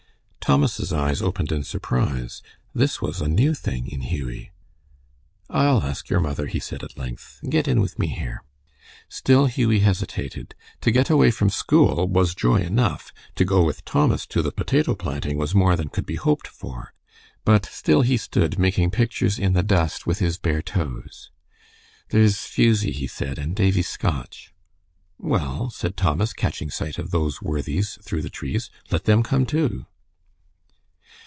[0.43, 2.41] Thomas's eyes opened in surprise.
[2.75, 4.51] This was a new thing in Hughie.
[5.49, 7.39] "I'll ask your mother," he said, at length.
[7.49, 8.43] "Get in with me here."
[9.07, 10.53] Still Hughie hesitated.
[10.81, 14.93] To get away from school was joy enough, to go with Thomas to the potato
[14.93, 16.93] planting was more than could be hoped for.
[17.45, 21.31] But still he stood making pictures in the dust with his bare toes.
[22.09, 24.51] "There's Fusie," he said, "and Davie Scotch."
[25.17, 29.85] "Well," said Thomas, catching sight of those worthies through the trees, "let them come, too."